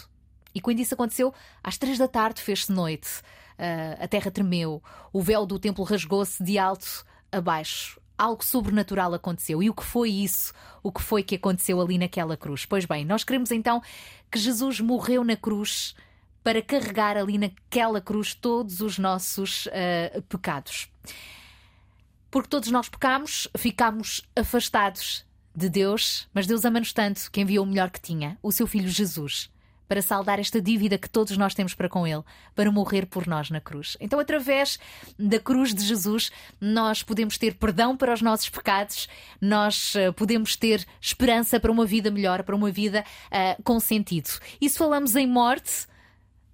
[0.55, 1.33] E quando isso aconteceu,
[1.63, 3.23] às três da tarde fez-se noite,
[3.61, 4.83] Ah, a terra tremeu,
[5.13, 8.01] o véu do templo rasgou-se de alto a baixo.
[8.17, 9.63] Algo sobrenatural aconteceu.
[9.63, 10.55] E o que foi isso?
[10.83, 12.65] O que foi que aconteceu ali naquela cruz?
[12.65, 13.83] Pois bem, nós queremos então
[14.31, 15.95] que Jesus morreu na cruz
[16.43, 20.91] para carregar ali naquela cruz todos os nossos ah, pecados.
[22.31, 27.69] Porque todos nós pecamos, ficamos afastados de Deus, mas Deus ama-nos tanto que enviou o
[27.69, 29.51] melhor que tinha, o seu Filho Jesus,
[29.91, 32.23] para saldar esta dívida que todos nós temos para com Ele,
[32.55, 33.97] para morrer por nós na cruz.
[34.01, 34.79] Então, através
[35.19, 36.31] da cruz de Jesus,
[36.61, 39.09] nós podemos ter perdão para os nossos pecados,
[39.41, 44.31] nós eh, podemos ter esperança para uma vida melhor, para uma vida ah, com sentido.
[44.61, 45.89] E se falamos em morte,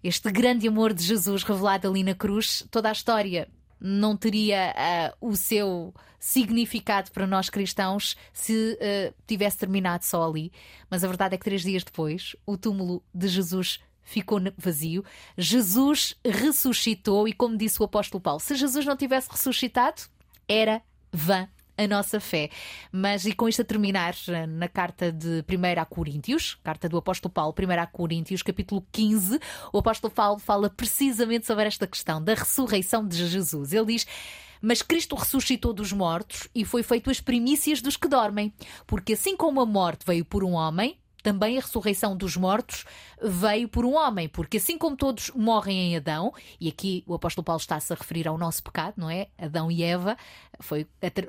[0.02, 3.48] este grande amor de Jesus revelado ali na cruz, toda a história
[3.80, 10.52] não teria ah, o seu significado para nós cristãos se ah, tivesse terminado só ali.
[10.90, 15.04] Mas a verdade é que três dias depois, o túmulo de Jesus ficou vazio.
[15.36, 20.02] Jesus ressuscitou e, como disse o apóstolo Paulo, se Jesus não tivesse ressuscitado,
[20.48, 20.80] era
[21.12, 22.50] vã a nossa fé.
[22.90, 24.14] Mas, e com isto a terminar,
[24.48, 29.38] na carta de 1 a Coríntios, carta do apóstolo Paulo, 1 a Coríntios, capítulo 15,
[29.72, 33.72] o apóstolo Paulo fala precisamente sobre esta questão da ressurreição de Jesus.
[33.72, 34.06] Ele diz.
[34.62, 38.52] Mas Cristo ressuscitou dos mortos e foi feito as primícias dos que dormem.
[38.86, 42.84] Porque assim como a morte veio por um homem, também a ressurreição dos mortos
[43.20, 47.44] veio por um homem, porque assim como todos morrem em Adão, e aqui o apóstolo
[47.44, 49.26] Paulo está-se a referir ao nosso pecado, não é?
[49.36, 50.16] Adão e Eva,
[50.60, 50.86] foi,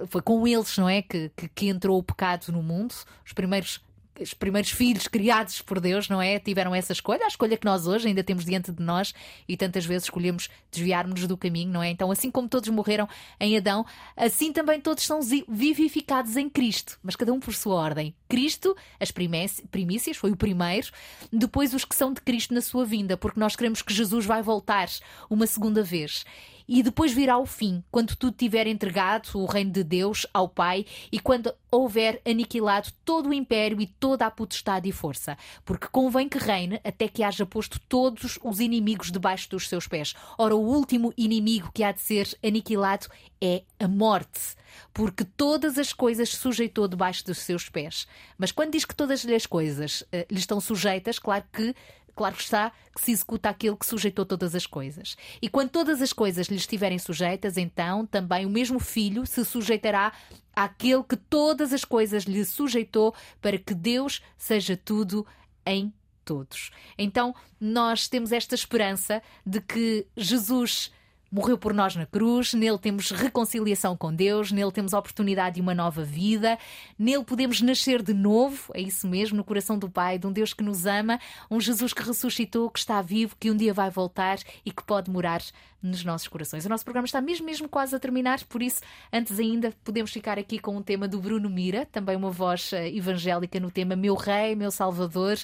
[0.08, 1.02] foi com eles, não é?
[1.02, 2.93] Que, que, que entrou o pecado no mundo,
[3.26, 3.82] os primeiros.
[4.20, 6.39] Os primeiros filhos criados por Deus, não é?
[6.39, 9.13] Tiveram essa escolha, a escolha que nós hoje ainda temos diante de nós
[9.47, 11.89] e tantas vezes escolhemos desviar-nos do caminho, não é?
[11.89, 13.07] Então, assim como todos morreram
[13.39, 18.15] em Adão, assim também todos são vivificados em Cristo, mas cada um por sua ordem.
[18.28, 20.88] Cristo, as primíci- primícias, foi o primeiro,
[21.32, 24.41] depois os que são de Cristo na sua vinda, porque nós queremos que Jesus vai
[24.41, 24.88] voltar
[25.30, 26.26] uma segunda vez.
[26.68, 30.86] E depois virá o fim, quando tudo tiver entregado o reino de Deus ao Pai
[31.11, 36.28] e quando houver aniquilado todo o império e toda a potestade e força, porque convém
[36.28, 40.13] que reine até que haja posto todos os inimigos debaixo dos seus pés.
[40.38, 43.07] Ora, o último inimigo que há de ser aniquilado
[43.41, 44.55] é a morte,
[44.93, 48.07] porque todas as coisas sujeitou debaixo dos seus pés.
[48.38, 51.76] Mas quando diz que todas as coisas eh, lhe estão sujeitas, claro que
[52.18, 55.15] claro que está que se executa aquele que sujeitou todas as coisas.
[55.39, 60.11] E quando todas as coisas lhe estiverem sujeitas, então também o mesmo filho se sujeitará
[60.55, 65.26] àquele que todas as coisas lhe sujeitou, para que Deus seja tudo
[65.63, 65.93] em
[66.26, 66.72] todos.
[66.97, 70.91] Então, nós temos esta esperança de que Jesus
[71.32, 75.61] morreu por nós na cruz, nele temos reconciliação com Deus, nele temos a oportunidade de
[75.61, 76.57] uma nova vida,
[76.97, 80.53] nele podemos nascer de novo, é isso mesmo, no coração do Pai, de um Deus
[80.53, 81.19] que nos ama,
[81.49, 85.11] um Jesus que ressuscitou, que está vivo, que um dia vai voltar e que pode
[85.11, 85.41] morar
[85.82, 86.65] nos nossos corações.
[86.65, 90.39] O nosso programa está mesmo, mesmo quase a terminar, por isso, antes ainda, podemos ficar
[90.39, 94.15] aqui com um tema do Bruno Mira, também uma voz eh, evangélica no tema Meu
[94.15, 95.38] Rei, Meu Salvador,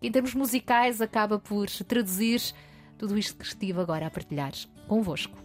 [0.00, 2.40] que em termos musicais acaba por traduzir
[2.96, 4.52] tudo isto que estive agora a partilhar
[4.86, 5.36] convosco.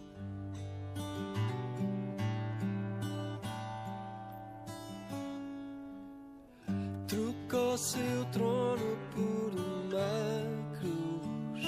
[7.06, 11.66] Trocou seu trono por uma cruz,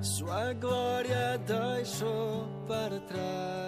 [0.00, 3.60] sua glória deixou para trás.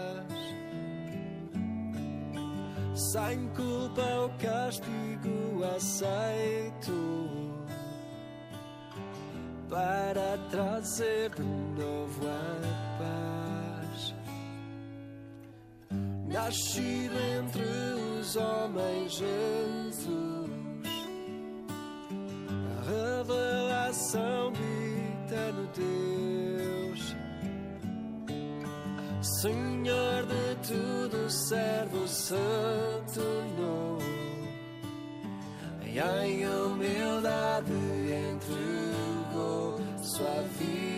[2.95, 7.32] Sem culpa, o castigo aceito
[9.73, 14.15] para trazer de novo a paz.
[16.29, 20.51] Nascido entre os homens, Jesus,
[22.69, 27.17] a revelação de eterno Deus,
[29.41, 32.35] Senhor de tudo, servo se
[33.15, 33.99] tornou.
[35.87, 38.82] E em humildade entregou
[40.13, 40.92] sua vida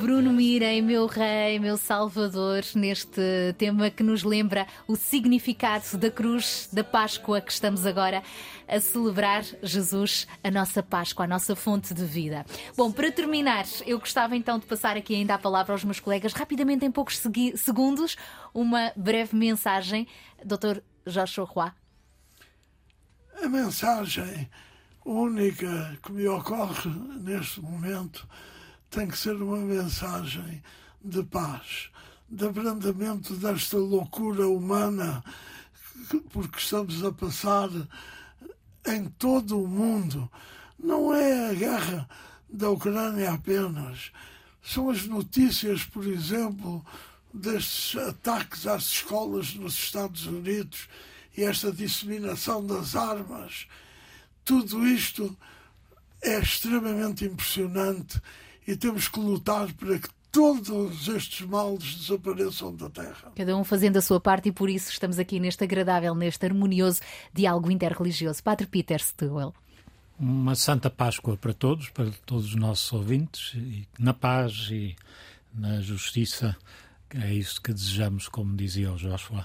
[0.00, 3.20] Bruno Mirem, meu rei, meu salvador, neste
[3.58, 8.22] tema que nos lembra o significado da cruz da Páscoa que estamos agora
[8.66, 12.46] a celebrar Jesus, a nossa Páscoa, a nossa fonte de vida.
[12.74, 16.32] Bom, para terminar, eu gostava então de passar aqui ainda a palavra aos meus colegas,
[16.32, 17.20] rapidamente, em poucos
[17.56, 18.16] segundos,
[18.54, 20.08] uma breve mensagem.
[20.42, 20.80] Dr.
[21.06, 21.72] Joshua Roy.
[23.42, 24.48] A mensagem
[25.04, 26.90] única que me ocorre
[27.20, 28.26] neste momento
[28.90, 30.62] tem que ser uma mensagem
[31.02, 31.90] de paz,
[32.28, 35.22] de abrandamento desta loucura humana
[36.10, 37.70] que- porque estamos a passar
[38.86, 40.30] em todo o mundo.
[40.78, 42.08] Não é a guerra
[42.48, 44.10] da Ucrânia apenas.
[44.62, 46.84] São as notícias, por exemplo,
[47.32, 50.88] destes ataques às escolas nos Estados Unidos
[51.36, 53.68] e esta disseminação das armas.
[54.44, 55.36] Tudo isto
[56.22, 58.20] é extremamente impressionante
[58.70, 63.32] e temos que lutar para que todos estes males desapareçam da Terra.
[63.34, 67.00] Cada um fazendo a sua parte e por isso estamos aqui neste agradável, neste harmonioso
[67.34, 68.40] diálogo interreligioso.
[68.40, 69.52] Padre Peter Stewell.
[70.16, 74.94] Uma Santa Páscoa para todos, para todos os nossos ouvintes, e na paz e
[75.52, 76.56] na justiça.
[77.12, 79.44] É isso que desejamos, como dizia o Joshua.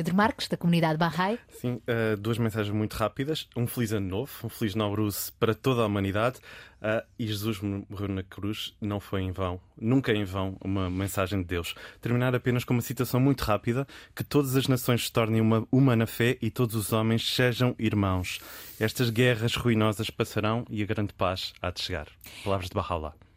[0.00, 1.38] Pedro Marques, da comunidade Bahá'í.
[1.50, 3.46] Sim, eh, duas mensagens muito rápidas.
[3.54, 6.38] Um feliz ano novo, um feliz Nowruz para toda a humanidade.
[6.80, 11.42] Ah, e Jesus morreu na cruz, não foi em vão, nunca em vão uma mensagem
[11.42, 11.74] de Deus.
[12.00, 13.86] Terminar apenas com uma citação muito rápida:
[14.16, 17.74] que todas as nações se tornem uma, uma na fé e todos os homens sejam
[17.78, 18.40] irmãos.
[18.80, 22.06] Estas guerras ruinosas passarão e a grande paz há de chegar.
[22.42, 23.29] Palavras de Bahá'u'lláh.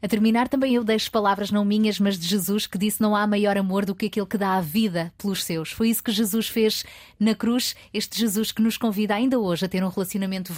[0.00, 3.26] A terminar, também eu deixo palavras não minhas, mas de Jesus, que disse: Não há
[3.26, 5.72] maior amor do que aquele que dá a vida pelos seus.
[5.72, 6.84] Foi isso que Jesus fez
[7.18, 7.74] na cruz.
[7.92, 10.52] Este Jesus que nos convida ainda hoje a ter um relacionamento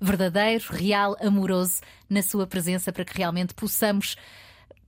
[0.00, 4.16] verdadeiro, real, amoroso na Sua presença, para que realmente possamos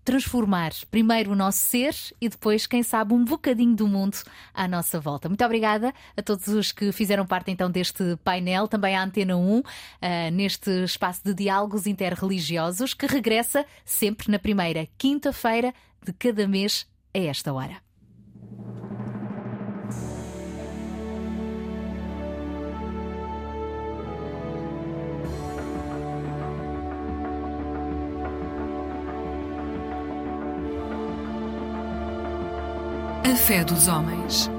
[0.05, 4.16] transformar primeiro o nosso ser e depois, quem sabe, um bocadinho do mundo
[4.53, 5.28] à nossa volta.
[5.28, 9.62] Muito obrigada a todos os que fizeram parte então deste painel, também à Antena 1,
[10.00, 15.72] ah, neste espaço de diálogos interreligiosos que regressa sempre na primeira quinta-feira
[16.05, 17.91] de cada mês a esta hora.
[33.37, 34.51] Fé dos homens.